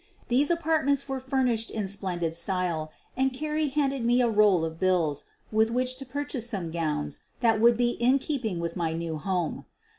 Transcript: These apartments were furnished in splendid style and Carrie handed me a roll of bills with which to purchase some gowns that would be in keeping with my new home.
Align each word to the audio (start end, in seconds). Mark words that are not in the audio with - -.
These 0.29 0.49
apartments 0.49 1.07
were 1.07 1.19
furnished 1.19 1.69
in 1.69 1.87
splendid 1.87 2.33
style 2.33 2.91
and 3.15 3.31
Carrie 3.31 3.67
handed 3.67 4.03
me 4.03 4.19
a 4.19 4.27
roll 4.27 4.65
of 4.65 4.79
bills 4.79 5.25
with 5.51 5.69
which 5.69 5.95
to 5.97 6.07
purchase 6.07 6.49
some 6.49 6.71
gowns 6.71 7.19
that 7.41 7.61
would 7.61 7.77
be 7.77 7.91
in 7.99 8.17
keeping 8.17 8.59
with 8.59 8.75
my 8.75 8.93
new 8.93 9.17
home. 9.19 9.65